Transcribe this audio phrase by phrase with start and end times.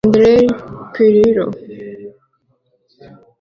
[0.05, 0.55] Andrea
[0.93, 1.45] Pirlo